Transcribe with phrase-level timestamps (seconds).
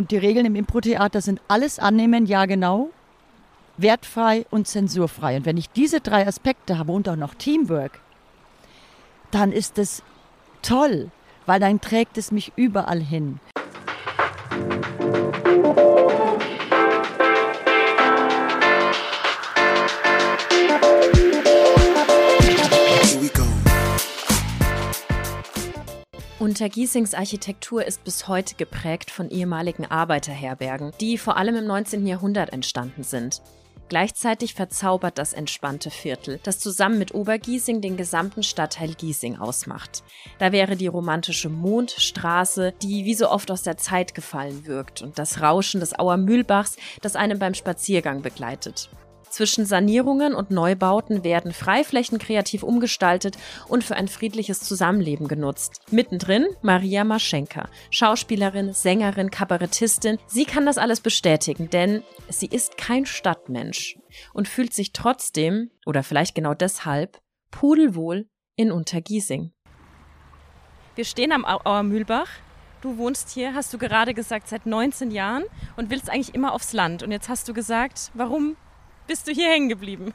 [0.00, 2.88] Und die Regeln im Impro-Theater sind alles annehmen, ja genau,
[3.76, 5.36] wertfrei und zensurfrei.
[5.36, 8.00] Und wenn ich diese drei Aspekte habe und auch noch Teamwork,
[9.30, 10.02] dann ist es
[10.62, 11.10] toll,
[11.44, 13.40] weil dann trägt es mich überall hin.
[26.50, 32.04] Untergiesings Architektur ist bis heute geprägt von ehemaligen Arbeiterherbergen, die vor allem im 19.
[32.08, 33.40] Jahrhundert entstanden sind.
[33.88, 40.02] Gleichzeitig verzaubert das entspannte Viertel, das zusammen mit Obergiesing den gesamten Stadtteil Giesing ausmacht.
[40.40, 45.20] Da wäre die romantische Mondstraße, die wie so oft aus der Zeit gefallen wirkt, und
[45.20, 48.90] das Rauschen des Auer Mühlbachs, das einem beim Spaziergang begleitet.
[49.30, 53.38] Zwischen Sanierungen und Neubauten werden Freiflächen kreativ umgestaltet
[53.68, 55.82] und für ein friedliches Zusammenleben genutzt.
[55.92, 60.18] Mittendrin Maria Maschenka, Schauspielerin, Sängerin, Kabarettistin.
[60.26, 63.96] Sie kann das alles bestätigen, denn sie ist kein Stadtmensch
[64.34, 67.20] und fühlt sich trotzdem, oder vielleicht genau deshalb,
[67.52, 69.52] pudelwohl in Untergiesing.
[70.96, 72.28] Wir stehen am Auer Mühlbach.
[72.80, 75.44] Du wohnst hier, hast du gerade gesagt, seit 19 Jahren
[75.76, 77.04] und willst eigentlich immer aufs Land.
[77.04, 78.56] Und jetzt hast du gesagt, warum
[79.10, 80.14] bist du hier hängen geblieben?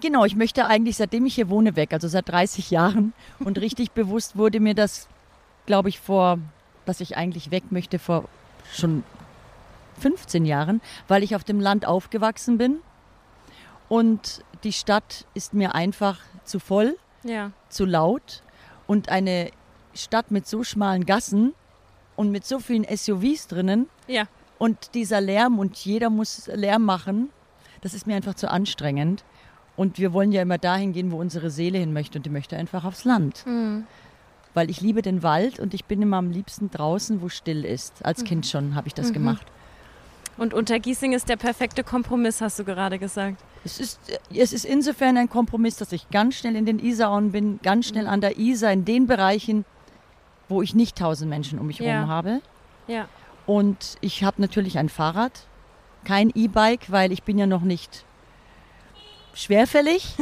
[0.00, 3.12] Genau, ich möchte eigentlich, seitdem ich hier wohne, weg, also seit 30 Jahren.
[3.38, 5.06] Und richtig bewusst wurde mir das,
[5.66, 6.40] glaube ich, vor,
[6.84, 8.24] dass ich eigentlich weg möchte, vor
[8.72, 9.04] schon
[10.00, 12.78] 15 Jahren, weil ich auf dem Land aufgewachsen bin.
[13.88, 17.52] Und die Stadt ist mir einfach zu voll, ja.
[17.68, 18.42] zu laut.
[18.88, 19.52] Und eine
[19.94, 21.54] Stadt mit so schmalen Gassen
[22.16, 23.88] und mit so vielen SUVs drinnen.
[24.08, 24.24] Ja.
[24.58, 27.30] Und dieser Lärm und jeder muss Lärm machen
[27.82, 29.24] das ist mir einfach zu anstrengend.
[29.76, 32.18] Und wir wollen ja immer dahin gehen, wo unsere Seele hin möchte.
[32.18, 33.44] Und die möchte einfach aufs Land.
[33.46, 33.86] Mhm.
[34.54, 38.04] Weil ich liebe den Wald und ich bin immer am liebsten draußen, wo still ist.
[38.04, 38.26] Als mhm.
[38.26, 39.14] Kind schon habe ich das mhm.
[39.14, 39.46] gemacht.
[40.38, 43.42] Und Untergiesing ist der perfekte Kompromiss, hast du gerade gesagt.
[43.64, 44.00] Es ist,
[44.34, 48.04] es ist insofern ein Kompromiss, dass ich ganz schnell in den Isarauen bin, ganz schnell
[48.04, 48.10] mhm.
[48.10, 49.64] an der Isar, in den Bereichen,
[50.48, 52.06] wo ich nicht tausend Menschen um mich herum ja.
[52.06, 52.40] habe.
[52.86, 53.08] Ja.
[53.46, 55.46] Und ich habe natürlich ein Fahrrad,
[56.04, 58.04] kein E-Bike, weil ich bin ja noch nicht
[59.34, 60.16] schwerfällig.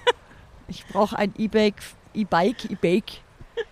[0.68, 1.82] ich brauche ein E-Bike,
[2.14, 3.20] E-Bike, E-Bike,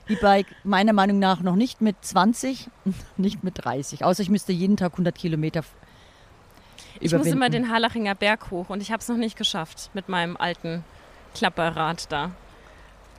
[0.09, 2.69] E-Bike meiner Meinung nach noch nicht mit 20,
[3.16, 4.04] nicht mit 30.
[4.04, 5.62] Außer ich müsste jeden Tag 100 Kilometer
[7.00, 10.09] ich muss immer den Harlachinger Berg hoch und ich habe es noch nicht geschafft mit
[10.09, 10.84] meinem alten
[11.34, 12.31] Klapperrad da.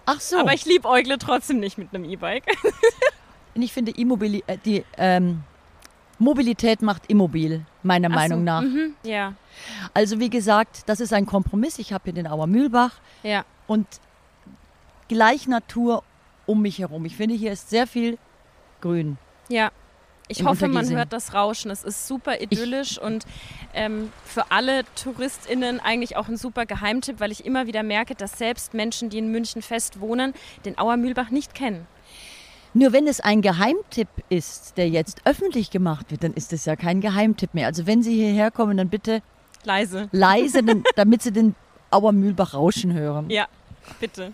[0.05, 0.37] Ach so.
[0.37, 2.45] Aber ich liebe Eugle trotzdem nicht mit einem E-Bike.
[3.55, 5.43] und ich finde E-Mobilität, äh, die ähm,
[6.19, 8.61] Mobilität macht immobil, meiner Ach Meinung so, nach.
[8.61, 9.33] Mhm, ja.
[9.93, 11.79] Also wie gesagt, das ist ein Kompromiss.
[11.79, 12.93] Ich habe hier den Auer Mühlbach
[13.23, 13.43] ja.
[13.67, 13.87] und
[15.07, 16.03] gleich Natur
[16.45, 17.05] um mich herum.
[17.05, 18.17] Ich finde, hier ist sehr viel
[18.81, 19.17] Grün.
[19.49, 19.71] Ja.
[20.27, 21.69] Ich hoffe, man hört das Rauschen.
[21.69, 23.25] Es ist super idyllisch ich und
[23.75, 28.39] ähm, für alle TouristInnen eigentlich auch ein super Geheimtipp, weil ich immer wieder merke, dass
[28.39, 30.33] selbst Menschen, die in München fest wohnen,
[30.65, 31.85] den Auer Mühlbach nicht kennen.
[32.75, 36.75] Nur wenn es ein Geheimtipp ist, der jetzt öffentlich gemacht wird, dann ist es ja
[36.75, 37.67] kein Geheimtipp mehr.
[37.67, 39.21] Also wenn Sie hierher kommen, dann bitte
[39.63, 40.09] leise.
[40.11, 40.61] Leise,
[40.97, 41.55] damit Sie den
[41.89, 43.29] Auermühlbach rauschen hören.
[43.29, 43.47] Ja,
[44.01, 44.33] bitte.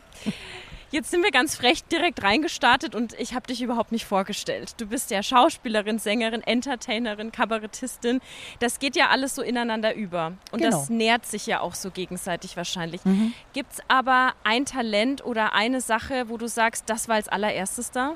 [0.90, 4.74] Jetzt sind wir ganz frech direkt reingestartet und ich habe dich überhaupt nicht vorgestellt.
[4.78, 8.22] Du bist ja Schauspielerin, Sängerin, Entertainerin, Kabarettistin.
[8.59, 10.34] Das geht ja alles so ineinander über.
[10.51, 10.72] Und genau.
[10.72, 13.06] das nährt sich ja auch so gegenseitig wahrscheinlich.
[13.06, 13.34] Mhm.
[13.53, 17.91] Gibt es aber ein Talent oder eine Sache, wo du sagst, das war als allererstes
[17.91, 18.16] da?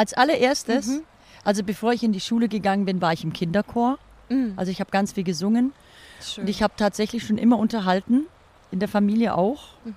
[0.00, 1.02] Als allererstes, mhm.
[1.44, 3.98] also bevor ich in die Schule gegangen bin, war ich im Kinderchor.
[4.30, 4.54] Mhm.
[4.56, 5.74] Also ich habe ganz viel gesungen.
[6.22, 6.44] Schön.
[6.44, 8.22] Und ich habe tatsächlich schon immer unterhalten,
[8.70, 9.74] in der Familie auch.
[9.84, 9.94] Mhm.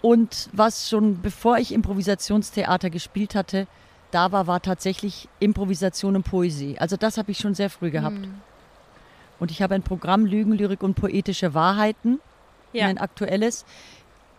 [0.00, 3.68] Und was schon bevor ich Improvisationstheater gespielt hatte,
[4.10, 6.76] da war, war tatsächlich Improvisation und Poesie.
[6.80, 8.18] Also das habe ich schon sehr früh gehabt.
[8.18, 8.40] Mhm.
[9.38, 12.18] Und ich habe ein Programm Lügen, Lyrik und poetische Wahrheiten,
[12.72, 12.86] ja.
[12.88, 13.64] ein aktuelles,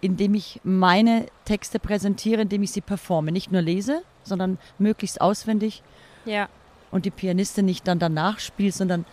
[0.03, 3.31] in dem ich meine Texte präsentiere, in dem ich sie performe.
[3.31, 5.81] Nicht nur lese, sondern möglichst auswendig.
[6.25, 6.49] Ja.
[6.91, 9.05] Und die Pianistin nicht dann danach spielt, sondern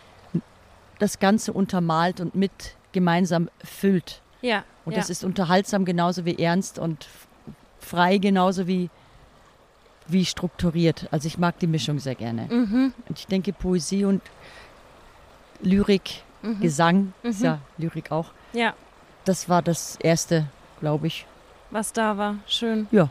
[0.99, 2.50] das Ganze untermalt und mit
[2.91, 4.20] gemeinsam füllt.
[4.43, 4.65] Ja.
[4.85, 4.99] Und ja.
[4.99, 7.06] das ist unterhaltsam genauso wie ernst und
[7.79, 8.91] frei genauso wie,
[10.09, 11.06] wie strukturiert.
[11.12, 12.49] Also ich mag die Mischung sehr gerne.
[12.50, 12.94] Mhm.
[13.09, 14.23] Und ich denke, Poesie und
[15.61, 16.59] Lyrik, mhm.
[16.59, 17.31] Gesang, mhm.
[17.31, 18.32] ist ja Lyrik auch.
[18.53, 18.75] Ja.
[19.25, 20.47] Das war das Erste,
[20.81, 21.27] glaube ich.
[21.71, 22.37] Was da war.
[22.47, 22.88] Schön.
[22.91, 23.11] Ja.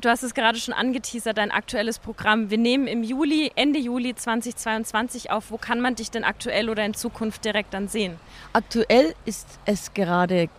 [0.00, 2.50] Du hast es gerade schon angeteasert, dein aktuelles Programm.
[2.50, 5.50] Wir nehmen im Juli, Ende Juli 2022 auf.
[5.50, 8.18] Wo kann man dich denn aktuell oder in Zukunft direkt dann sehen?
[8.52, 10.50] Aktuell ist es gerade,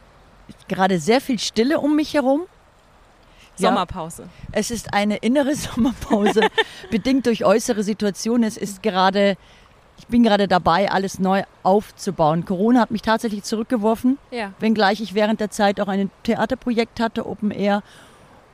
[0.68, 2.48] gerade sehr viel Stille um mich herum.
[3.56, 4.24] Sommerpause.
[4.24, 6.48] Ja, es ist eine innere Sommerpause,
[6.90, 8.44] bedingt durch äußere Situationen.
[8.44, 9.38] Es ist gerade,
[9.98, 12.46] ich bin gerade dabei, alles neu aufzubauen.
[12.46, 14.54] Corona hat mich tatsächlich zurückgeworfen, ja.
[14.60, 17.84] wenngleich ich während der Zeit auch ein Theaterprojekt hatte, Open Air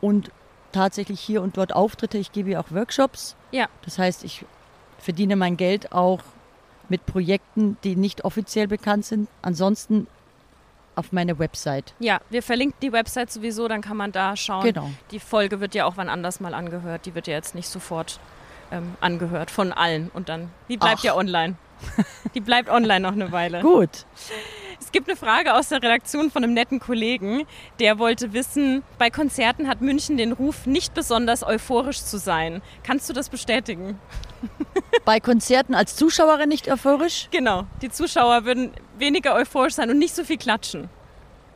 [0.01, 0.31] und
[0.71, 2.17] tatsächlich hier und dort Auftritte.
[2.17, 3.35] Ich gebe auch Workshops.
[3.51, 3.67] Ja.
[3.83, 4.45] Das heißt, ich
[4.97, 6.19] verdiene mein Geld auch
[6.89, 9.29] mit Projekten, die nicht offiziell bekannt sind.
[9.41, 10.07] Ansonsten
[10.95, 11.93] auf meine Website.
[11.99, 14.63] Ja, wir verlinken die Website sowieso, dann kann man da schauen.
[14.63, 14.89] Genau.
[15.11, 17.05] Die Folge wird ja auch wann anders mal angehört.
[17.05, 18.19] Die wird ja jetzt nicht sofort
[18.73, 21.03] ähm, angehört von allen und dann, die bleibt Ach.
[21.03, 21.55] ja online.
[22.33, 23.61] Die bleibt online noch eine Weile.
[23.61, 24.05] Gut.
[24.79, 27.45] Es gibt eine Frage aus der Redaktion von einem netten Kollegen,
[27.79, 32.61] der wollte wissen, bei Konzerten hat München den Ruf, nicht besonders euphorisch zu sein.
[32.83, 33.99] Kannst du das bestätigen?
[35.05, 37.27] Bei Konzerten als Zuschauerin nicht euphorisch?
[37.31, 40.89] Genau, die Zuschauer würden weniger euphorisch sein und nicht so viel klatschen.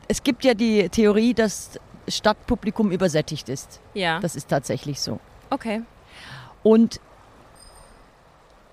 [0.08, 1.78] Es gibt ja die Theorie, dass
[2.08, 3.80] Stadtpublikum übersättigt ist.
[3.94, 4.20] Ja.
[4.20, 5.20] Das ist tatsächlich so.
[5.50, 5.82] Okay.
[6.62, 7.00] Und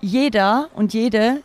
[0.00, 1.42] jeder und jede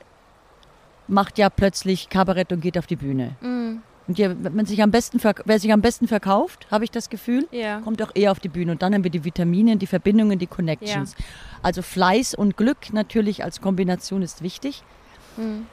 [1.08, 3.36] macht ja plötzlich Kabarett und geht auf die Bühne.
[3.42, 3.82] Mhm.
[4.08, 7.48] Und ja, man sich am besten wer sich am besten verkauft, habe ich das Gefühl,
[7.52, 7.80] ja.
[7.82, 8.72] kommt auch eher auf die Bühne.
[8.72, 11.16] Und dann haben wir die Vitamine, die Verbindungen, die Connections.
[11.18, 11.26] Ja.
[11.62, 14.84] Also Fleiß und Glück natürlich als Kombination ist wichtig.
[15.38, 15.68] Mhm.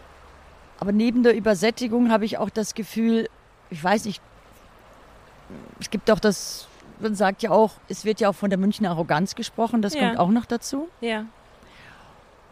[0.78, 3.28] Aber neben der Übersättigung habe ich auch das Gefühl,
[3.70, 4.22] ich weiß nicht,
[5.80, 6.68] es gibt auch das,
[7.00, 10.18] man sagt ja auch, es wird ja auch von der Münchner Arroganz gesprochen, das kommt
[10.18, 10.88] auch noch dazu.
[11.00, 11.24] Ja.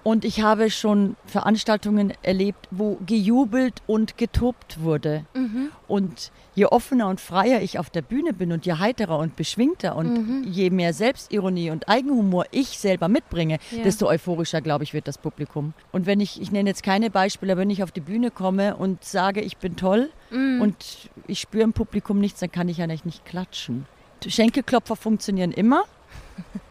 [0.06, 5.24] Und ich habe schon Veranstaltungen erlebt, wo gejubelt und getobt wurde.
[5.34, 5.70] Mhm.
[5.88, 9.96] Und je offener und freier ich auf der Bühne bin und je heiterer und beschwingter
[9.96, 10.44] und mhm.
[10.44, 13.82] je mehr Selbstironie und Eigenhumor ich selber mitbringe, ja.
[13.82, 15.74] desto euphorischer, glaube ich, wird das Publikum.
[15.90, 19.02] Und wenn ich, ich nenne jetzt keine Beispiele, wenn ich auf die Bühne komme und
[19.02, 20.60] sage, ich bin toll mhm.
[20.60, 23.86] und ich spüre im Publikum nichts, dann kann ich ja nicht, nicht klatschen.
[24.24, 25.82] Schenkelklopfer funktionieren immer.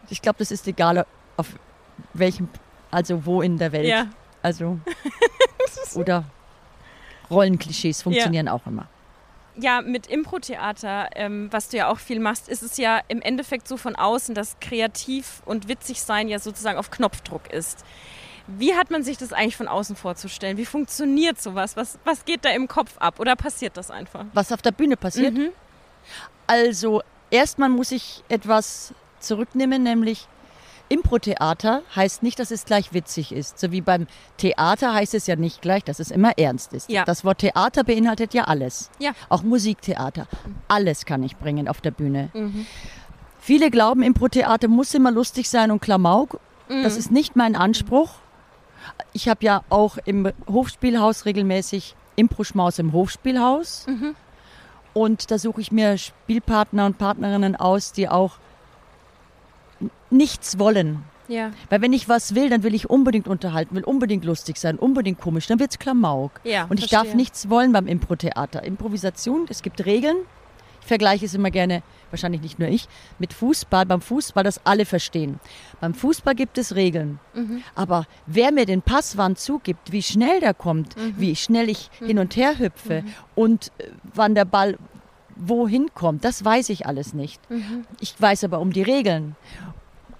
[0.08, 1.04] Ich glaube, das ist egal,
[1.36, 1.48] auf
[2.14, 2.48] welchem
[2.90, 3.86] also wo in der Welt.
[3.86, 4.06] Ja.
[4.42, 4.78] Also
[5.94, 6.24] oder
[7.30, 8.52] Rollenklischees funktionieren ja.
[8.52, 8.86] auch immer.
[9.58, 13.66] Ja, mit Impro-Theater, ähm, was du ja auch viel machst, ist es ja im Endeffekt
[13.66, 17.84] so von außen, dass kreativ und witzig sein ja sozusagen auf Knopfdruck ist.
[18.46, 20.56] Wie hat man sich das eigentlich von außen vorzustellen?
[20.56, 21.76] Wie funktioniert sowas?
[21.76, 23.18] Was, was geht da im Kopf ab?
[23.18, 24.26] Oder passiert das einfach?
[24.34, 25.34] Was auf der Bühne passiert?
[25.34, 25.48] Mhm.
[26.46, 30.28] Also, erstmal muss ich etwas zurücknehmen, nämlich
[30.88, 33.58] Impro-Theater heißt nicht, dass es gleich witzig ist.
[33.58, 34.06] So wie beim
[34.36, 36.90] Theater heißt es ja nicht gleich, dass es immer ernst ist.
[36.90, 37.04] Ja.
[37.04, 38.90] Das Wort Theater beinhaltet ja alles.
[38.98, 39.12] Ja.
[39.28, 40.26] Auch Musiktheater.
[40.68, 42.30] Alles kann ich bringen auf der Bühne.
[42.34, 42.66] Mhm.
[43.38, 46.40] Viele glauben, Impro-Theater muss immer lustig sein und Klamauk.
[46.68, 46.82] Mhm.
[46.82, 48.10] Das ist nicht mein Anspruch.
[49.12, 53.86] Ich habe ja auch im Hofspielhaus regelmäßig Impro-Schmaus im Hofspielhaus.
[53.88, 54.14] Mhm.
[54.94, 58.38] Und da suche ich mir Spielpartner und Partnerinnen aus, die auch
[60.10, 61.04] nichts wollen.
[61.28, 61.50] Ja.
[61.70, 65.20] Weil wenn ich was will, dann will ich unbedingt unterhalten, will unbedingt lustig sein, unbedingt
[65.20, 66.40] komisch, dann wird es Klamauk.
[66.44, 67.10] Ja, und ich verstehe.
[67.10, 68.62] darf nichts wollen beim Impro-Theater.
[68.62, 70.16] Improvisation, es gibt Regeln.
[70.80, 72.86] Ich vergleiche es immer gerne, wahrscheinlich nicht nur ich,
[73.18, 73.86] mit Fußball.
[73.86, 75.40] Beim Fußball, das alle verstehen.
[75.80, 77.18] Beim Fußball gibt es Regeln.
[77.34, 77.64] Mhm.
[77.74, 81.14] Aber wer mir den Passwand zugibt, wie schnell der kommt, mhm.
[81.16, 82.06] wie schnell ich mhm.
[82.06, 83.14] hin und her hüpfe mhm.
[83.34, 84.78] und äh, wann der Ball
[85.36, 87.40] wohin kommt, das weiß ich alles nicht.
[87.50, 87.84] Mhm.
[88.00, 89.36] Ich weiß aber um die Regeln.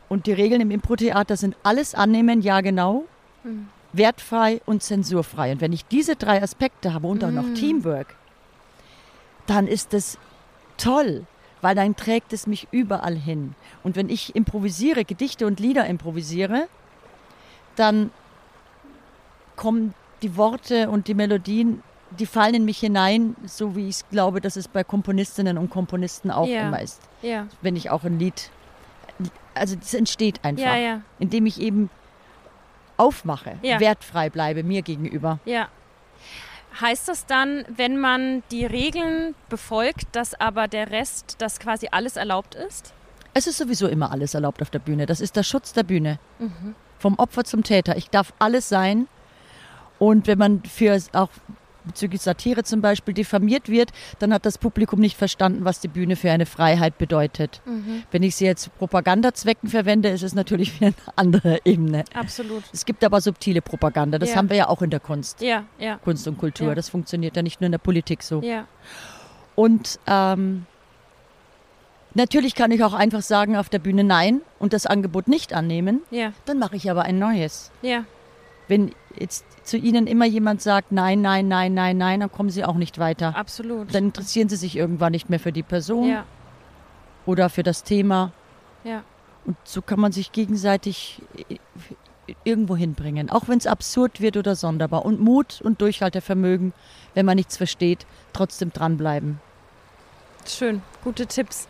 [0.09, 3.05] Und die Regeln im Impro-Theater sind alles annehmen, ja genau,
[3.43, 3.69] mhm.
[3.93, 5.53] wertfrei und zensurfrei.
[5.53, 7.55] Und wenn ich diese drei Aspekte habe und auch noch mhm.
[7.55, 8.15] Teamwork,
[9.47, 10.19] dann ist es
[10.77, 11.25] toll,
[11.61, 13.55] weil dann trägt es mich überall hin.
[13.83, 16.69] Und wenn ich improvisiere, Gedichte und Lieder improvisiere,
[17.75, 18.11] dann
[19.57, 21.83] kommen die Worte und die Melodien,
[22.19, 26.31] die fallen in mich hinein, so wie ich glaube, dass es bei Komponistinnen und Komponisten
[26.31, 26.69] auch ja.
[26.69, 27.01] immer ist.
[27.23, 27.47] Ja.
[27.63, 28.51] Wenn ich auch ein Lied
[29.57, 31.91] also das entsteht einfach, ja, indem ich eben
[32.97, 35.39] aufmache, wertfrei bleibe mir gegenüber.
[35.45, 35.69] Ja.
[36.81, 42.17] Heißt das dann, wenn man die Regeln befolgt, dass aber der Rest, dass quasi alles
[42.17, 42.93] erlaubt ist?
[43.33, 45.07] Es ist sowieso immer alles erlaubt auf der Bühne.
[45.07, 46.19] Das ist der Schutz der Bühne.
[46.39, 46.75] Mhm.
[46.99, 47.97] Vom Opfer zum Täter.
[47.97, 49.09] Ich darf alles sein.
[49.99, 51.31] Und wenn man für auch
[51.87, 56.17] bezüglich Satire zum Beispiel diffamiert wird, dann hat das Publikum nicht verstanden, was die Bühne
[56.17, 57.61] für eine Freiheit bedeutet.
[57.65, 58.03] Mhm.
[58.11, 62.05] Wenn ich sie jetzt Propagandazwecken verwende, ist es natürlich wieder eine andere Ebene.
[62.15, 62.65] Absolut.
[62.73, 64.37] Es gibt aber subtile Propaganda, das ja.
[64.37, 65.41] haben wir ja auch in der Kunst.
[65.41, 65.99] Ja, ja.
[65.99, 66.75] Kunst und Kultur, ja.
[66.75, 68.43] das funktioniert ja nicht nur in der Politik so.
[68.43, 68.67] Ja.
[69.55, 70.67] Und ähm,
[72.17, 76.01] Natürlich kann ich auch einfach sagen auf der Bühne Nein und das Angebot nicht annehmen.
[76.11, 76.33] Ja.
[76.47, 77.71] Dann mache ich aber ein neues.
[77.83, 78.07] Ja.
[78.69, 82.65] Wenn jetzt zu Ihnen immer jemand sagt, nein, nein, nein, nein, nein, dann kommen Sie
[82.65, 83.37] auch nicht weiter.
[83.37, 83.95] Absolut.
[83.95, 86.09] Dann interessieren Sie sich irgendwann nicht mehr für die Person.
[86.09, 86.25] Ja.
[87.27, 88.33] oder für das Thema.
[88.85, 89.03] Ja.
[89.45, 91.21] Und so kann man sich gegenseitig
[92.45, 95.05] irgendwo hinbringen, auch wenn es absurd wird oder sonderbar.
[95.05, 96.73] Und Mut und Durchhaltevermögen,
[97.15, 99.41] wenn man nichts versteht, trotzdem dranbleiben.
[100.47, 101.69] Schön, gute Tipps.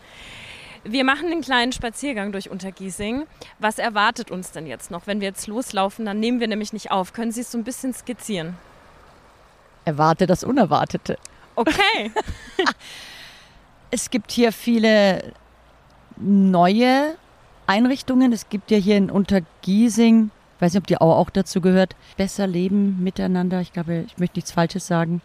[0.89, 3.27] Wir machen einen kleinen Spaziergang durch Untergiesing.
[3.59, 5.07] Was erwartet uns denn jetzt noch?
[5.07, 7.13] Wenn wir jetzt loslaufen, dann nehmen wir nämlich nicht auf.
[7.13, 8.57] Können Sie es so ein bisschen skizzieren?
[9.85, 11.19] Erwarte das Unerwartete.
[11.55, 12.11] Okay.
[13.91, 15.33] es gibt hier viele
[16.17, 17.17] neue
[17.67, 18.33] Einrichtungen.
[18.33, 21.97] Es gibt ja hier in Untergiesing, ich weiß nicht, ob die Au auch dazu gehört,
[22.17, 23.61] besser leben miteinander.
[23.61, 25.21] Ich glaube, ich möchte nichts Falsches sagen.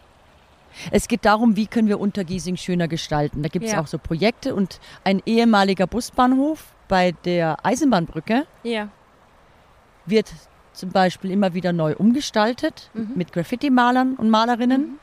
[0.91, 3.43] Es geht darum, wie können wir Untergiesing schöner gestalten.
[3.43, 3.81] Da gibt es ja.
[3.81, 8.89] auch so Projekte und ein ehemaliger Busbahnhof bei der Eisenbahnbrücke ja.
[10.05, 10.31] wird
[10.73, 13.11] zum Beispiel immer wieder neu umgestaltet mhm.
[13.15, 14.99] mit Graffiti-Malern und Malerinnen mhm.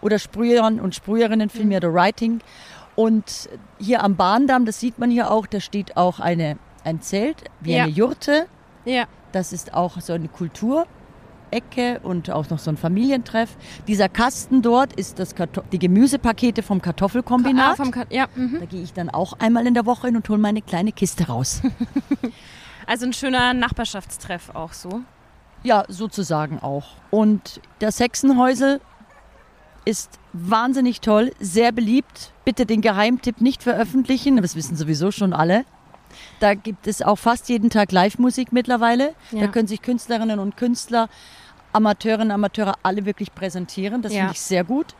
[0.00, 1.82] oder Sprühern und Sprüherinnen, vielmehr mhm.
[1.82, 2.40] der Writing.
[2.94, 7.44] Und hier am Bahndamm, das sieht man hier auch, da steht auch eine, ein Zelt
[7.60, 7.84] wie ja.
[7.84, 8.46] eine Jurte.
[8.84, 9.04] Ja.
[9.32, 10.86] Das ist auch so eine Kultur.
[11.52, 13.56] Ecke und auch noch so ein Familientreff.
[13.86, 15.34] Dieser Kasten dort ist das
[15.70, 17.72] die Gemüsepakete vom Kartoffelkombinat.
[17.72, 18.58] Ah, vom Ka ja, mhm.
[18.60, 21.26] Da gehe ich dann auch einmal in der Woche hin und hole meine kleine Kiste
[21.26, 21.62] raus.
[22.86, 25.02] also ein schöner Nachbarschaftstreff auch so.
[25.62, 26.86] Ja, sozusagen auch.
[27.10, 28.80] Und das Hexenhäusel
[29.84, 32.32] ist wahnsinnig toll, sehr beliebt.
[32.44, 35.64] Bitte den Geheimtipp nicht veröffentlichen, das wissen sowieso schon alle.
[36.40, 39.14] Da gibt es auch fast jeden Tag Live-Musik mittlerweile.
[39.30, 39.42] Ja.
[39.42, 41.08] Da können sich Künstlerinnen und Künstler
[41.72, 44.02] Amateurinnen und Amateure alle wirklich präsentieren.
[44.02, 44.20] Das ja.
[44.20, 44.94] finde ich sehr gut.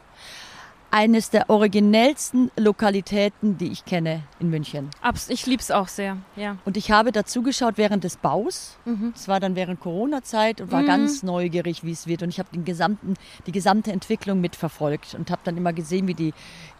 [0.95, 4.91] Eines der originellsten Lokalitäten, die ich kenne in München.
[5.29, 6.59] Ich liebe es auch sehr, ja.
[6.67, 8.77] Und ich habe dazu geschaut während des Baus.
[8.85, 9.13] Mhm.
[9.15, 10.87] Das war dann während Corona-Zeit und war mhm.
[10.89, 12.23] ganz neugierig, wie es wird.
[12.23, 13.15] Und ich habe den gesamten,
[13.47, 16.35] die gesamte Entwicklung mitverfolgt und habe dann immer gesehen, wie die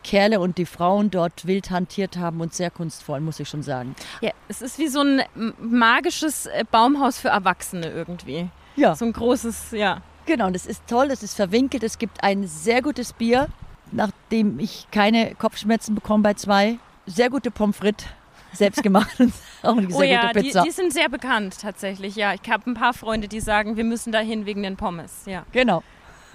[0.05, 3.95] Kerle und die Frauen dort wild hantiert haben und sehr kunstvoll, muss ich schon sagen.
[4.21, 5.23] Ja, es ist wie so ein
[5.59, 8.51] magisches äh, Baumhaus für Erwachsene irgendwie.
[8.77, 8.95] Ja.
[8.95, 10.03] So ein großes, ja.
[10.27, 13.49] Genau, und es ist toll, es ist verwinkelt, es gibt ein sehr gutes Bier,
[13.91, 16.79] nachdem ich keine Kopfschmerzen bekomme bei zwei.
[17.07, 18.07] Sehr gute Pommes frites,
[18.53, 20.63] selbst gemacht und auch eine sehr oh ja, gute Pizza.
[20.63, 22.35] Die, die sind sehr bekannt tatsächlich, ja.
[22.35, 25.45] Ich habe ein paar Freunde, die sagen, wir müssen dahin wegen den Pommes, ja.
[25.53, 25.83] Genau.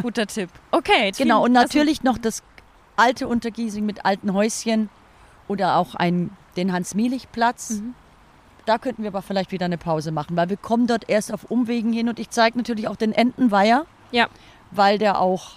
[0.01, 0.49] Guter Tipp.
[0.71, 1.11] Okay.
[1.17, 2.43] Genau, und also natürlich noch das
[2.97, 4.89] alte Untergiesing mit alten Häuschen
[5.47, 7.81] oder auch ein, den Hans-Mielich-Platz.
[7.81, 7.95] Mhm.
[8.67, 11.45] Da könnten wir aber vielleicht wieder eine Pause machen, weil wir kommen dort erst auf
[11.45, 14.27] Umwegen hin und ich zeige natürlich auch den Entenweiher, ja.
[14.71, 15.53] weil der auch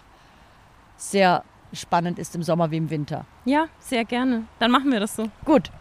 [0.97, 3.25] sehr spannend ist im Sommer wie im Winter.
[3.45, 4.45] Ja, sehr gerne.
[4.61, 5.29] Dann machen wir das so.
[5.45, 5.73] Gut.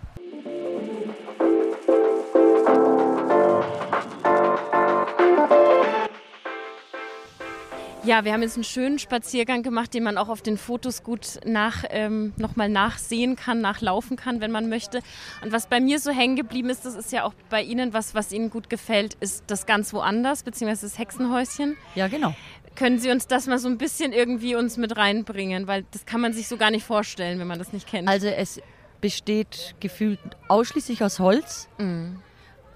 [8.10, 11.40] Ja, wir haben jetzt einen schönen Spaziergang gemacht, den man auch auf den Fotos gut
[11.46, 15.04] nach, ähm, nochmal nachsehen kann, nachlaufen kann, wenn man möchte.
[15.44, 18.16] Und was bei mir so hängen geblieben ist, das ist ja auch bei Ihnen was,
[18.16, 21.78] was Ihnen gut gefällt, ist das ganz woanders, beziehungsweise das Hexenhäuschen.
[21.94, 22.34] Ja, genau.
[22.74, 25.68] Können Sie uns das mal so ein bisschen irgendwie uns mit reinbringen?
[25.68, 28.08] Weil das kann man sich so gar nicht vorstellen, wenn man das nicht kennt.
[28.08, 28.60] Also es
[29.02, 31.70] besteht gefühlt ausschließlich aus Holz.
[31.78, 32.24] Mhm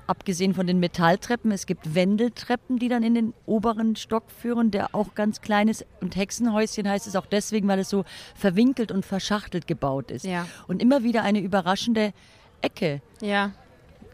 [0.07, 4.93] abgesehen von den Metalltreppen, es gibt Wendeltreppen, die dann in den oberen Stock führen, der
[4.95, 5.85] auch ganz klein ist.
[6.01, 8.03] Und Hexenhäuschen heißt es auch deswegen, weil es so
[8.35, 10.25] verwinkelt und verschachtelt gebaut ist.
[10.25, 10.47] Ja.
[10.67, 12.13] Und immer wieder eine überraschende
[12.61, 13.51] Ecke ja.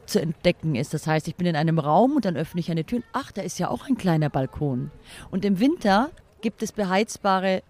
[0.05, 0.93] zu entdecken ist.
[0.93, 3.01] Das heißt, ich bin in einem Raum und dann öffne ich eine Tür.
[3.13, 4.91] Ach, da ist ja auch ein kleiner Balkon.
[5.31, 7.63] Und im Winter gibt es beheizbare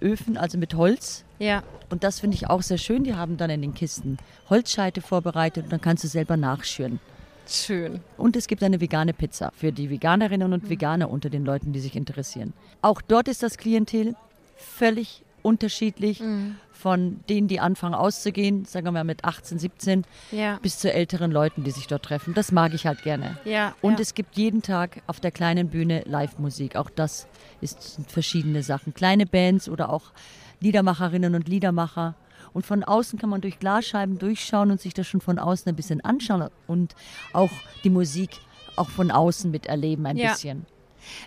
[0.00, 1.24] Öfen, also mit Holz.
[1.38, 1.62] Ja.
[1.90, 3.04] Und das finde ich auch sehr schön.
[3.04, 4.18] Die haben dann in den Kisten
[4.50, 7.00] Holzscheite vorbereitet und dann kannst du selber nachschüren.
[7.48, 8.00] Schön.
[8.16, 10.70] Und es gibt eine vegane Pizza für die Veganerinnen und mhm.
[10.70, 12.52] Veganer unter den Leuten, die sich interessieren.
[12.82, 14.14] Auch dort ist das Klientel
[14.56, 16.20] völlig unterschiedlich.
[16.20, 16.56] Mhm.
[16.72, 20.60] Von denen, die anfangen auszugehen, sagen wir mal mit 18, 17, ja.
[20.62, 22.34] bis zu älteren Leuten, die sich dort treffen.
[22.34, 23.36] Das mag ich halt gerne.
[23.44, 23.98] Ja, und ja.
[23.98, 26.76] es gibt jeden Tag auf der kleinen Bühne Live-Musik.
[26.76, 27.26] Auch das
[27.60, 28.94] ist verschiedene Sachen.
[28.94, 30.12] Kleine Bands oder auch
[30.60, 32.14] Liedermacherinnen und Liedermacher.
[32.52, 35.76] Und von außen kann man durch Glasscheiben durchschauen und sich das schon von außen ein
[35.76, 36.94] bisschen anschauen und
[37.32, 37.50] auch
[37.84, 38.30] die Musik
[38.76, 40.32] auch von außen miterleben ein ja.
[40.32, 40.66] bisschen.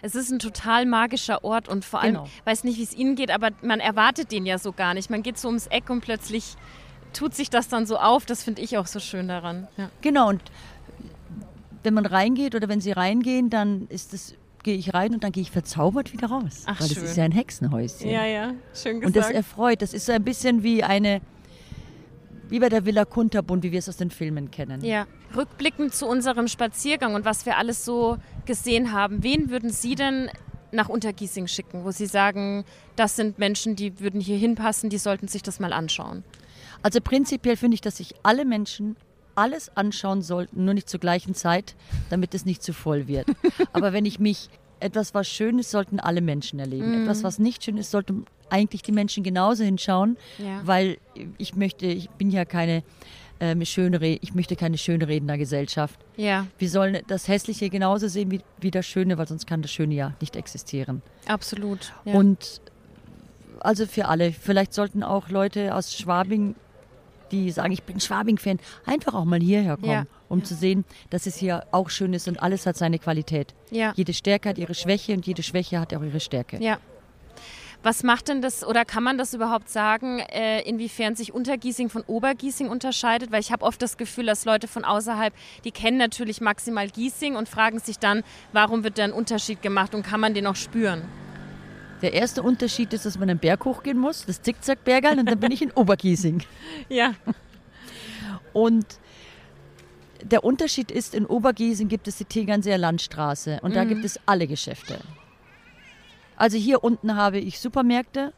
[0.01, 2.27] Es ist ein total magischer Ort und vor allem, genau.
[2.45, 5.09] weiß nicht, wie es Ihnen geht, aber man erwartet den ja so gar nicht.
[5.09, 6.55] Man geht so ums Eck und plötzlich
[7.13, 8.25] tut sich das dann so auf.
[8.25, 9.67] Das finde ich auch so schön daran.
[9.77, 9.89] Ja.
[10.01, 10.41] Genau, und
[11.83, 15.31] wenn man reingeht oder wenn Sie reingehen, dann ist es gehe ich rein und dann
[15.31, 16.63] gehe ich verzaubert wieder raus.
[16.65, 17.01] Ach, weil schön.
[17.01, 18.09] das ist ja ein Hexenhäuschen.
[18.09, 19.05] Ja, ja, schön gesagt.
[19.05, 19.81] Und das erfreut.
[19.81, 21.21] Das ist so ein bisschen wie eine,
[22.49, 24.83] wie bei der Villa Kunterbund, wie wir es aus den Filmen kennen.
[24.83, 25.07] Ja.
[25.35, 30.29] Rückblickend zu unserem Spaziergang und was wir alles so gesehen haben, wen würden Sie denn
[30.71, 32.65] nach Untergiesing schicken, wo Sie sagen,
[32.95, 36.23] das sind Menschen, die würden hier hinpassen, die sollten sich das mal anschauen?
[36.81, 38.95] Also prinzipiell finde ich, dass sich alle Menschen
[39.35, 41.75] alles anschauen sollten, nur nicht zur gleichen Zeit,
[42.09, 43.27] damit es nicht zu voll wird.
[43.73, 46.91] Aber wenn ich mich etwas, was schön ist, sollten alle Menschen erleben.
[46.91, 47.03] Mm.
[47.03, 50.61] Etwas, was nicht schön ist, sollten eigentlich die Menschen genauso hinschauen, ja.
[50.65, 50.97] weil
[51.37, 52.83] ich möchte, ich bin ja keine
[53.39, 55.99] ähm, schöne, ich möchte keine Schönrednergesellschaft.
[56.17, 56.47] Ja.
[56.57, 59.95] Wir sollen das Hässliche genauso sehen wie, wie das Schöne, weil sonst kann das Schöne
[59.95, 61.01] ja nicht existieren.
[61.27, 61.93] Absolut.
[62.05, 62.13] Ja.
[62.13, 62.61] Und
[63.59, 64.31] also für alle.
[64.31, 66.55] Vielleicht sollten auch Leute aus Schwabing,
[67.31, 70.05] die sagen, ich bin Schwabing-Fan, einfach auch mal hierher kommen, ja.
[70.29, 70.45] um ja.
[70.45, 73.53] zu sehen, dass es hier auch schön ist und alles hat seine Qualität.
[73.69, 73.93] Ja.
[73.95, 76.57] Jede Stärke hat ihre Schwäche und jede Schwäche hat auch ihre Stärke.
[76.61, 76.77] Ja.
[77.83, 82.03] Was macht denn das oder kann man das überhaupt sagen, äh, inwiefern sich Untergiesing von
[82.03, 83.31] Obergiesing unterscheidet?
[83.31, 85.33] Weil ich habe oft das Gefühl, dass Leute von außerhalb,
[85.63, 88.21] die kennen natürlich maximal Giesing und fragen sich dann,
[88.53, 91.01] warum wird da ein Unterschied gemacht und kann man den auch spüren?
[92.01, 95.51] Der erste Unterschied ist, dass man einen Berg hochgehen muss, das Zickzackbergerl, und dann bin
[95.51, 96.43] ich in Obergiesing.
[96.89, 97.13] Ja.
[98.53, 98.85] Und
[100.23, 103.75] der Unterschied ist, in Obergiesing gibt es die Tegernseer Landstraße und mhm.
[103.75, 104.99] da gibt es alle Geschäfte.
[106.35, 108.33] Also hier unten habe ich Supermärkte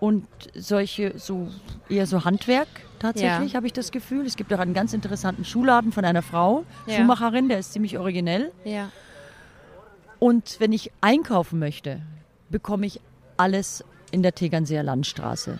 [0.00, 1.48] und solche, so
[1.88, 2.68] eher so Handwerk
[2.98, 3.56] tatsächlich, ja.
[3.56, 4.26] habe ich das Gefühl.
[4.26, 6.96] Es gibt auch einen ganz interessanten Schuhladen von einer Frau, ja.
[6.96, 8.52] Schuhmacherin, der ist ziemlich originell.
[8.64, 8.90] Ja.
[10.18, 12.00] Und wenn ich einkaufen möchte,
[12.52, 13.00] bekomme ich
[13.36, 15.58] alles in der Tegernseer Landstraße.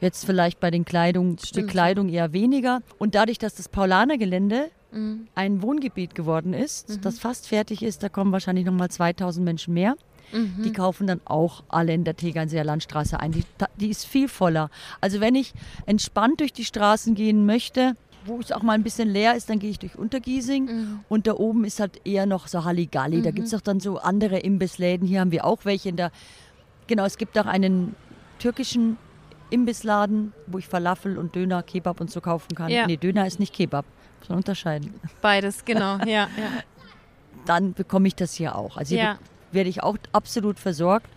[0.00, 2.82] Jetzt vielleicht bei den Kleidung, Bekleidung eher weniger.
[2.98, 5.26] Und dadurch, dass das Paulanergelände mhm.
[5.34, 7.00] ein Wohngebiet geworden ist, mhm.
[7.00, 9.96] das fast fertig ist, da kommen wahrscheinlich nochmal 2000 Menschen mehr.
[10.32, 10.62] Mhm.
[10.64, 13.32] Die kaufen dann auch alle in der Tegernseer Landstraße ein.
[13.32, 13.44] Die,
[13.76, 14.70] die ist viel voller.
[15.00, 15.54] Also wenn ich
[15.86, 19.58] entspannt durch die Straßen gehen möchte, wo es auch mal ein bisschen leer ist, dann
[19.58, 21.00] gehe ich durch Untergiesing mhm.
[21.08, 23.18] und da oben ist halt eher noch so Halligalli.
[23.18, 23.22] Mhm.
[23.22, 25.06] Da gibt es auch dann so andere Imbissläden.
[25.06, 26.10] Hier haben wir auch welche in der.
[26.86, 27.96] Genau, es gibt auch einen
[28.38, 28.96] türkischen
[29.50, 32.70] Imbissladen, wo ich Falafel und Döner, Kebab und so kaufen kann.
[32.70, 32.86] Ja.
[32.86, 33.84] Nee, Döner ist nicht Kebab.
[34.20, 34.94] Muss man unterscheiden.
[35.20, 36.28] Beides, genau, ja, ja.
[37.44, 38.76] Dann bekomme ich das hier auch.
[38.76, 39.18] Also hier ja.
[39.52, 41.08] werde ich auch absolut versorgt.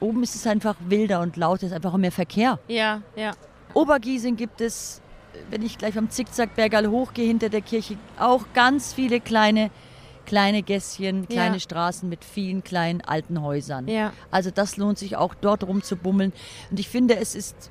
[0.00, 2.58] Oben ist es einfach wilder und lauter, ist einfach mehr Verkehr.
[2.68, 3.32] Ja, ja.
[3.74, 5.01] Obergiesing gibt es
[5.50, 9.70] wenn ich gleich am Zickzackbergerl hochgehe hinter der Kirche, auch ganz viele kleine,
[10.26, 11.60] kleine Gässchen, kleine ja.
[11.60, 13.88] Straßen mit vielen kleinen alten Häusern.
[13.88, 14.12] Ja.
[14.30, 16.32] Also das lohnt sich auch dort rumzubummeln.
[16.70, 17.70] Und ich finde, es ist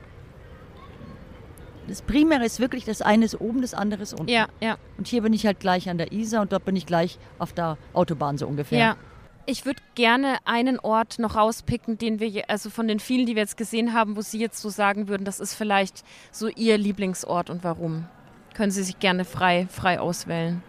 [1.88, 4.32] das Primäre ist wirklich, das eine ist oben, das andere ist unten.
[4.32, 4.78] Ja, ja.
[4.98, 7.54] Und hier bin ich halt gleich an der Isar und dort bin ich gleich auf
[7.54, 8.80] der Autobahn so ungefähr.
[8.80, 8.98] Ja.
[9.46, 13.42] Ich würde gerne einen Ort noch rauspicken, den wir, also von den vielen, die wir
[13.42, 17.50] jetzt gesehen haben, wo Sie jetzt so sagen würden, das ist vielleicht so Ihr Lieblingsort
[17.50, 18.06] und warum.
[18.54, 20.64] Können Sie sich gerne frei, frei auswählen.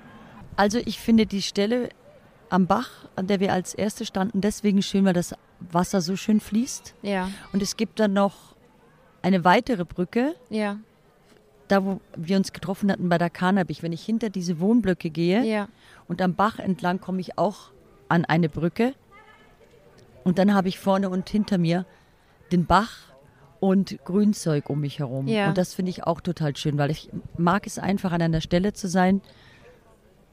[0.56, 1.90] Also ich finde die Stelle
[2.48, 6.40] am Bach, an der wir als erste standen, deswegen schön, weil das Wasser so schön
[6.40, 6.94] fließt.
[7.02, 7.30] Ja.
[7.52, 8.56] Und es gibt dann noch
[9.22, 10.34] eine weitere Brücke.
[10.50, 10.78] Ja.
[11.68, 15.44] Da, wo wir uns getroffen hatten bei der Kanabich, wenn ich hinter diese Wohnblöcke gehe
[15.44, 15.68] ja.
[16.06, 17.71] und am Bach entlang komme ich auch
[18.12, 18.94] an eine Brücke
[20.22, 21.86] und dann habe ich vorne und hinter mir
[22.52, 22.98] den Bach
[23.58, 25.26] und Grünzeug um mich herum.
[25.28, 25.48] Ja.
[25.48, 28.74] Und das finde ich auch total schön, weil ich mag es einfach an einer Stelle
[28.74, 29.22] zu sein,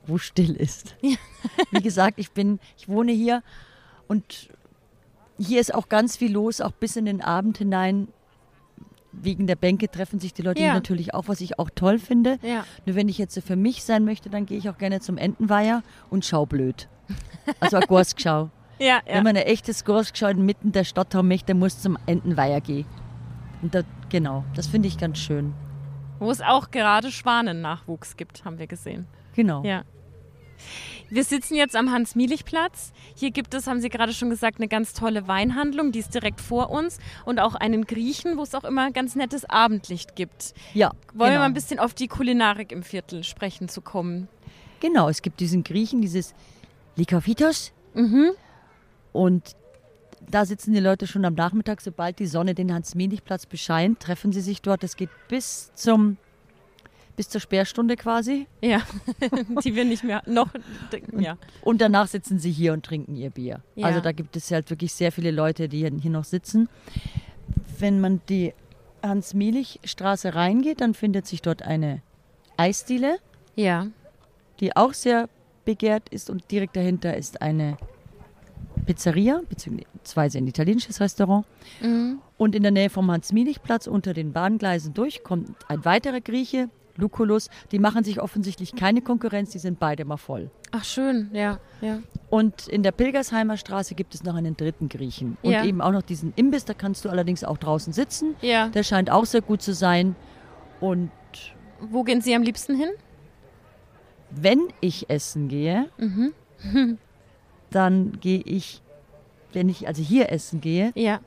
[0.05, 0.95] wo still ist.
[1.01, 1.15] Ja.
[1.71, 3.43] Wie gesagt, ich bin, ich wohne hier
[4.09, 4.49] und
[5.37, 8.09] hier ist auch ganz viel los, auch bis in den Abend hinein.
[9.13, 10.73] Wegen der Bänke treffen sich die Leute ja.
[10.73, 12.39] natürlich auch, was ich auch toll finde.
[12.85, 15.17] Nur wenn ich jetzt so für mich sein möchte, dann gehe ich auch gerne zum
[15.17, 16.89] Entenweiher und schau blöd.
[17.59, 18.49] Also eine Gorskschau.
[18.79, 19.01] ja, ja.
[19.07, 22.85] Wenn man eine echte Gorskschau mitten der Stadt haben möchte, muss zum Entenweiher gehen.
[23.61, 25.53] Und da, genau, das finde ich ganz schön.
[26.19, 29.07] Wo es auch gerade Schwanennachwuchs gibt, haben wir gesehen.
[29.35, 29.63] Genau.
[29.63, 29.83] Ja.
[31.09, 32.91] Wir sitzen jetzt am Hans-Mielich-Platz.
[33.15, 36.39] Hier gibt es, haben Sie gerade schon gesagt, eine ganz tolle Weinhandlung, die ist direkt
[36.41, 40.53] vor uns und auch einen Griechen, wo es auch immer ganz nettes Abendlicht gibt.
[40.73, 40.91] Ja.
[41.13, 41.31] Wollen genau.
[41.31, 44.27] wir mal ein bisschen auf die Kulinarik im Viertel sprechen zu kommen?
[44.81, 46.33] Genau, es gibt diesen Griechen, dieses
[46.99, 47.71] Likavitos.
[47.93, 48.31] Mhm.
[49.11, 49.55] Und
[50.29, 54.41] da sitzen die Leute schon am Nachmittag, sobald die Sonne den Hans-Mielich-Platz bescheint, treffen sie
[54.41, 54.83] sich dort.
[54.83, 56.17] Es geht bis zum
[57.15, 58.47] bis zur Sperrstunde quasi.
[58.61, 58.81] Ja,
[59.65, 60.47] die wir nicht mehr noch.
[61.17, 61.37] Ja.
[61.61, 63.61] Und danach sitzen sie hier und trinken ihr Bier.
[63.75, 63.87] Ja.
[63.87, 66.69] Also da gibt es halt wirklich sehr viele Leute, die hier noch sitzen.
[67.77, 68.53] Wenn man die
[69.03, 72.01] Hans-Mielich-Straße reingeht, dann findet sich dort eine
[72.55, 73.17] Eisdiele.
[73.55, 73.87] Ja.
[74.61, 75.27] Die auch sehr
[75.65, 77.77] begehrt ist und direkt dahinter ist eine
[78.85, 81.45] Pizzeria, beziehungsweise ein italienisches Restaurant.
[81.81, 82.19] Mhm.
[82.37, 86.69] Und in der Nähe vom Hans-Mielich-Platz unter den Bahngleisen durch kommt ein weiterer Grieche,
[86.99, 87.49] Lucullus.
[87.71, 90.49] Die machen sich offensichtlich keine Konkurrenz, die sind beide mal voll.
[90.71, 91.99] Ach schön, ja, ja.
[92.29, 95.37] Und in der Pilgersheimer Straße gibt es noch einen dritten Griechen.
[95.41, 95.63] Und ja.
[95.63, 98.35] eben auch noch diesen Imbiss, da kannst du allerdings auch draußen sitzen.
[98.41, 98.67] Ja.
[98.69, 100.15] Der scheint auch sehr gut zu sein.
[100.79, 101.11] Und
[101.79, 102.89] wo gehen Sie am liebsten hin?
[104.31, 106.33] Wenn ich essen gehe, mhm.
[107.69, 108.81] dann gehe ich,
[109.53, 111.19] wenn ich also hier essen gehe, ja.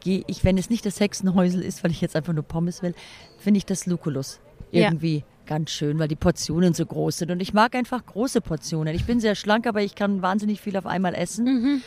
[0.00, 2.94] gehe ich, wenn es nicht das Hexenhäusel ist, weil ich jetzt einfach nur Pommes will,
[3.38, 5.24] finde ich das Lucullus irgendwie ja.
[5.46, 7.30] ganz schön, weil die Portionen so groß sind.
[7.30, 8.94] Und ich mag einfach große Portionen.
[8.94, 11.44] Ich bin sehr schlank, aber ich kann wahnsinnig viel auf einmal essen.
[11.44, 11.82] Mhm.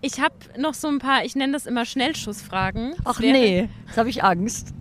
[0.00, 2.94] Ich habe noch so ein paar, ich nenne das immer Schnellschussfragen.
[3.04, 4.72] Ach nee, jetzt habe ich Angst.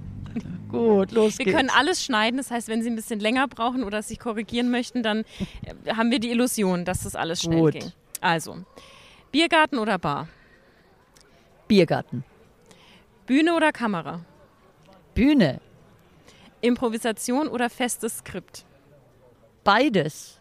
[0.70, 1.54] Gut, los wir geht's.
[1.54, 4.70] Wir können alles schneiden, das heißt, wenn Sie ein bisschen länger brauchen oder sich korrigieren
[4.72, 5.24] möchten, dann
[5.64, 7.74] äh, haben wir die Illusion, dass das alles schnell Gut.
[7.74, 7.92] ging.
[8.22, 8.58] Also,
[9.32, 10.28] Biergarten oder Bar?
[11.68, 12.24] Biergarten.
[13.26, 14.22] Bühne oder Kamera?
[15.14, 15.60] Bühne.
[16.62, 18.66] Improvisation oder festes Skript?
[19.64, 20.40] Beides.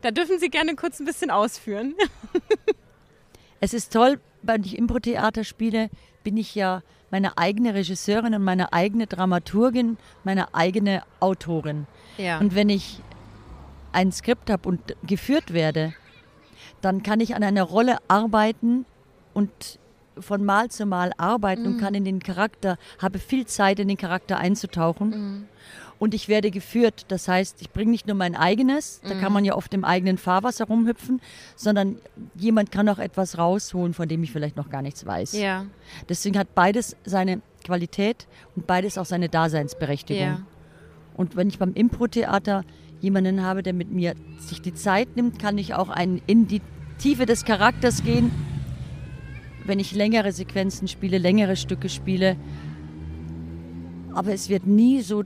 [0.00, 1.94] Da dürfen Sie gerne kurz ein bisschen ausführen.
[3.60, 5.90] es ist toll, wenn ich Impro-Theater spiele,
[6.22, 11.86] bin ich ja meine eigene Regisseurin und meine eigene Dramaturgin, meine eigene Autorin.
[12.18, 12.38] Ja.
[12.38, 13.00] Und wenn ich
[13.92, 15.94] ein Skript habe und geführt werde,
[16.80, 18.84] dann kann ich an einer Rolle arbeiten
[19.32, 19.78] und
[20.18, 21.68] von Mal zu Mal arbeiten mhm.
[21.68, 25.10] und kann in den Charakter, habe viel Zeit in den Charakter einzutauchen.
[25.10, 25.48] Mhm.
[25.98, 27.06] Und ich werde geführt.
[27.08, 29.08] Das heißt, ich bringe nicht nur mein eigenes, mhm.
[29.08, 29.34] da kann mhm.
[29.34, 31.20] man ja oft im eigenen Fahrwasser rumhüpfen,
[31.56, 31.96] sondern
[32.34, 35.32] jemand kann auch etwas rausholen, von dem ich vielleicht noch gar nichts weiß.
[35.34, 35.66] Ja.
[36.08, 38.26] Deswegen hat beides seine Qualität
[38.56, 40.22] und beides auch seine Daseinsberechtigung.
[40.22, 40.40] Ja.
[41.16, 42.64] Und wenn ich beim Impro-Theater
[43.00, 46.60] jemanden habe, der mit mir sich die Zeit nimmt, kann ich auch ein, in die
[46.98, 48.30] Tiefe des Charakters gehen
[49.64, 52.36] wenn ich längere Sequenzen spiele, längere Stücke spiele.
[54.12, 55.24] Aber es wird nie so.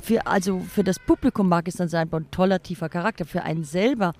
[0.00, 3.24] Für, also für das Publikum mag es dann sein, ein toller, tiefer Charakter.
[3.24, 4.12] Für einen selber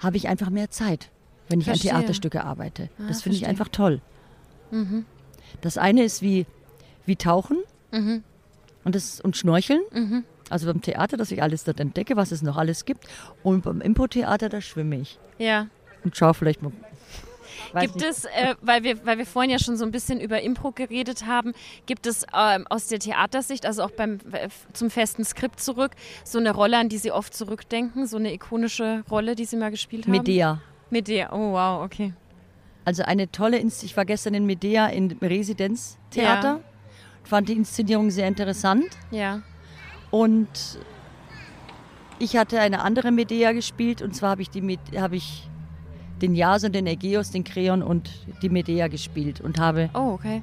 [0.00, 1.10] habe ich einfach mehr Zeit,
[1.48, 1.92] wenn ich verstehe.
[1.92, 2.90] an Theaterstücke arbeite.
[2.98, 4.00] Ah, das finde ich einfach toll.
[4.70, 5.04] Mhm.
[5.60, 6.46] Das eine ist wie,
[7.06, 7.58] wie Tauchen
[7.92, 8.22] mhm.
[8.84, 9.82] und, das, und Schnorcheln.
[9.92, 10.24] Mhm.
[10.48, 13.06] Also beim Theater, dass ich alles dort entdecke, was es noch alles gibt.
[13.44, 15.18] Und beim Impro-Theater, da schwimme ich.
[15.38, 15.68] Ja
[16.04, 16.72] und schau vielleicht mal.
[17.78, 18.06] Gibt nicht.
[18.06, 21.26] es, äh, weil, wir, weil wir vorhin ja schon so ein bisschen über Impro geredet
[21.26, 21.52] haben,
[21.86, 25.92] gibt es ähm, aus der Theatersicht, also auch beim, äh, zum festen Skript zurück,
[26.24, 29.70] so eine Rolle, an die Sie oft zurückdenken, so eine ikonische Rolle, die Sie mal
[29.70, 30.12] gespielt haben?
[30.12, 30.60] Medea.
[30.90, 32.12] Medea, oh wow, okay.
[32.84, 33.90] Also eine tolle Inszenierung.
[33.90, 36.60] Ich war gestern in Medea im Residenztheater, ja.
[37.22, 38.86] fand die Inszenierung sehr interessant.
[39.10, 39.42] Ja.
[40.10, 40.48] Und
[42.18, 45.49] ich hatte eine andere Medea gespielt und zwar habe ich die habe ich
[46.22, 48.10] den Jason, den Aegeus, den Kreon und
[48.42, 49.90] die Medea gespielt und habe.
[49.94, 50.42] Oh, okay.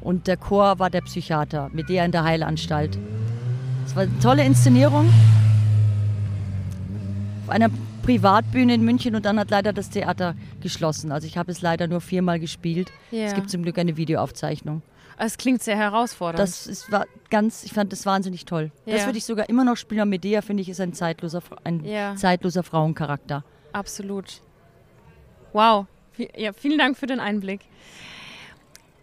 [0.00, 2.98] Und der Chor war der Psychiater, Medea in der Heilanstalt.
[3.84, 5.08] Es war eine tolle Inszenierung.
[7.44, 7.68] Auf einer
[8.02, 11.12] Privatbühne in München und dann hat leider das Theater geschlossen.
[11.12, 12.90] Also ich habe es leider nur viermal gespielt.
[13.10, 13.24] Ja.
[13.24, 14.82] Es gibt zum Glück eine Videoaufzeichnung.
[15.18, 16.38] Es klingt sehr herausfordernd.
[16.38, 18.70] Das ist, war ganz, ich fand das wahnsinnig toll.
[18.86, 18.94] Ja.
[18.94, 20.08] Das würde ich sogar immer noch spielen.
[20.08, 22.14] Medea finde ich ist ein zeitloser, ein ja.
[22.14, 23.44] zeitloser Frauencharakter.
[23.72, 24.42] Absolut.
[25.52, 25.86] Wow.
[26.36, 27.60] Ja, vielen Dank für den Einblick.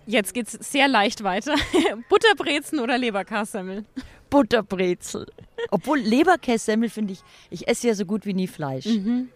[0.05, 1.55] Jetzt geht es sehr leicht weiter.
[2.10, 3.86] Butterbrezen oder Leberkassemmel?
[4.29, 5.27] Butterbrezel.
[5.71, 8.86] Obwohl Leberkässemmel finde ich, ich esse ja so gut wie nie Fleisch.
[8.86, 9.29] Mhm.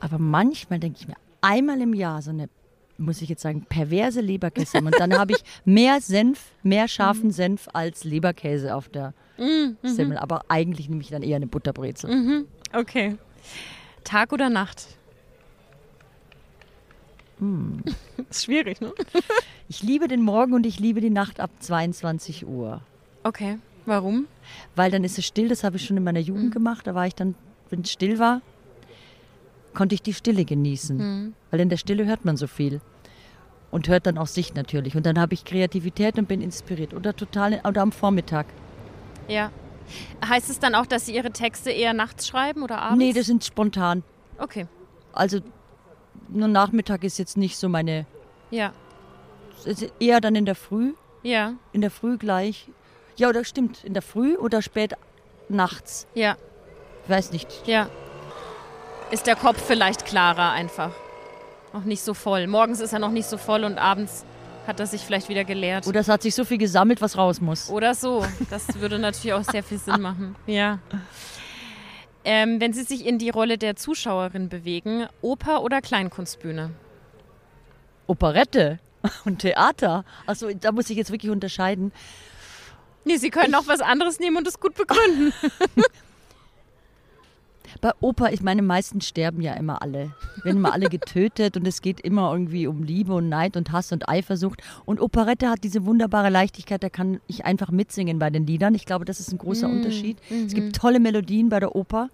[0.00, 2.48] Aber manchmal denke ich mir, einmal im Jahr so eine,
[2.96, 4.92] muss ich jetzt sagen, perverse Leberkässemmel.
[4.92, 7.32] Und dann habe ich mehr Senf, mehr scharfen mhm.
[7.32, 9.76] Senf als Leberkäse auf der mhm.
[9.82, 10.18] Semmel.
[10.18, 12.12] Aber eigentlich nehme ich dann eher eine Butterbrezel.
[12.12, 12.48] Mhm.
[12.72, 13.16] Okay.
[14.02, 14.97] Tag oder Nacht?
[17.38, 17.82] Hm.
[18.30, 18.92] ist schwierig, ne?
[19.68, 22.80] ich liebe den Morgen und ich liebe die Nacht ab 22 Uhr.
[23.22, 24.26] Okay, warum?
[24.74, 26.50] Weil dann ist es still, das habe ich schon in meiner Jugend mhm.
[26.50, 26.86] gemacht.
[26.86, 27.34] Da war ich dann,
[27.70, 28.42] wenn es still war,
[29.74, 30.96] konnte ich die Stille genießen.
[30.96, 31.34] Mhm.
[31.50, 32.80] Weil in der Stille hört man so viel.
[33.70, 34.96] Und hört dann auch sich natürlich.
[34.96, 36.94] Und dann habe ich Kreativität und bin inspiriert.
[36.94, 38.46] Oder total, oder am Vormittag.
[39.28, 39.50] Ja.
[40.26, 42.98] Heißt es dann auch, dass Sie Ihre Texte eher nachts schreiben oder abends?
[42.98, 44.02] Nee, das sind spontan.
[44.38, 44.66] Okay.
[45.12, 45.40] Also
[46.28, 48.06] nur Nachmittag ist jetzt nicht so meine.
[48.50, 48.72] Ja.
[49.98, 50.94] Eher dann in der Früh.
[51.22, 51.54] Ja.
[51.72, 52.68] In der Früh gleich.
[53.16, 54.94] Ja, oder stimmt, in der Früh oder spät
[55.48, 56.06] nachts.
[56.14, 56.36] Ja.
[57.04, 57.48] Ich weiß nicht.
[57.66, 57.88] Ja.
[59.10, 60.92] Ist der Kopf vielleicht klarer einfach?
[61.72, 62.46] Noch nicht so voll.
[62.46, 64.24] Morgens ist er noch nicht so voll und abends
[64.66, 65.86] hat er sich vielleicht wieder geleert.
[65.86, 67.70] Oder es hat sich so viel gesammelt, was raus muss.
[67.70, 68.24] Oder so.
[68.50, 70.36] Das würde natürlich auch sehr viel Sinn machen.
[70.46, 70.78] Ja.
[72.30, 76.72] Ähm, wenn Sie sich in die Rolle der Zuschauerin bewegen, Oper oder Kleinkunstbühne?
[78.06, 78.80] Operette
[79.24, 80.04] und Theater.
[80.26, 81.90] Also da muss ich jetzt wirklich unterscheiden.
[83.06, 85.32] Nee, Sie können ich, auch was anderes nehmen und es gut begründen.
[87.80, 90.12] Bei Oper, ich meine, meistens sterben ja immer alle.
[90.42, 93.92] Werden immer alle getötet und es geht immer irgendwie um Liebe und Neid und Hass
[93.92, 94.62] und Eifersucht.
[94.84, 98.74] Und Operette hat diese wunderbare Leichtigkeit, da kann ich einfach mitsingen bei den Liedern.
[98.74, 99.72] Ich glaube, das ist ein großer mm.
[99.72, 100.18] Unterschied.
[100.30, 100.46] Mm.
[100.46, 102.08] Es gibt tolle Melodien bei der Oper.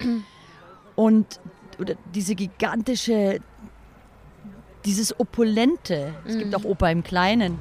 [0.96, 1.40] Und
[1.78, 3.40] oder diese gigantische,
[4.84, 6.14] dieses Opulente.
[6.26, 6.38] Es mm.
[6.38, 7.58] gibt auch Oper im Kleinen.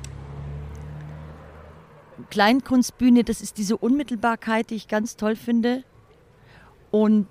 [2.30, 5.84] Kleinkunstbühne, das ist diese Unmittelbarkeit, die ich ganz toll finde.
[6.92, 7.28] Und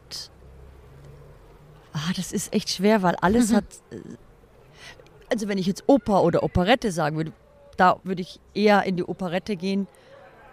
[1.92, 3.56] ah, das ist echt schwer, weil alles mhm.
[3.56, 3.64] hat.
[3.90, 3.96] Äh,
[5.30, 7.32] also, wenn ich jetzt Oper oder Operette sagen würde,
[7.76, 9.86] da würde ich eher in die Operette gehen,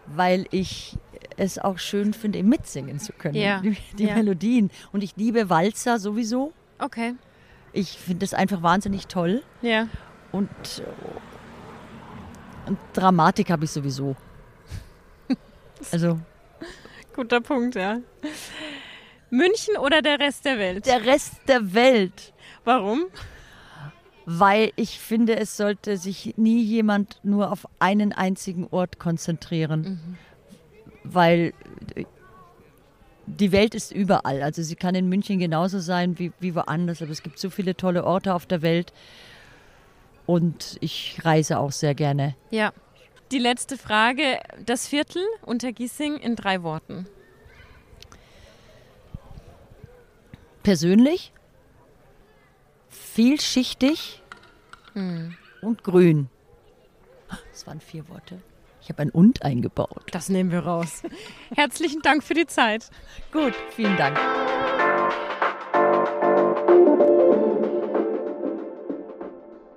[0.05, 0.97] weil ich
[1.37, 3.35] es auch schön finde, mitsingen zu können.
[3.35, 3.59] Ja.
[3.61, 4.15] Die, die ja.
[4.15, 4.69] Melodien.
[4.91, 6.53] Und ich liebe Walzer sowieso.
[6.79, 7.15] Okay.
[7.73, 9.43] Ich finde es einfach wahnsinnig toll.
[9.61, 9.87] Ja.
[10.31, 10.49] Und,
[12.65, 14.15] und Dramatik habe ich sowieso.
[15.91, 16.19] Also.
[17.13, 17.99] Guter Punkt, ja.
[19.35, 20.85] München oder der Rest der Welt?
[20.85, 22.33] Der Rest der Welt.
[22.63, 23.05] Warum?
[24.25, 29.81] Weil ich finde, es sollte sich nie jemand nur auf einen einzigen Ort konzentrieren.
[29.81, 30.17] Mhm.
[31.03, 31.53] Weil
[33.27, 34.41] die Welt ist überall.
[34.41, 37.75] Also sie kann in München genauso sein wie, wie woanders, aber es gibt so viele
[37.75, 38.93] tolle Orte auf der Welt.
[40.25, 42.35] Und ich reise auch sehr gerne.
[42.49, 42.73] Ja.
[43.31, 44.39] Die letzte Frage.
[44.65, 47.07] Das Viertel unter Gissing in drei Worten.
[50.65, 51.31] Persönlich,
[52.89, 54.23] vielschichtig
[54.93, 55.35] hm.
[55.61, 56.27] und grün.
[57.51, 58.41] Das waren vier Worte.
[58.81, 60.05] Ich habe ein Und eingebaut.
[60.09, 61.03] Das nehmen wir raus.
[61.55, 62.89] Herzlichen Dank für die Zeit.
[63.31, 64.17] Gut, vielen Dank.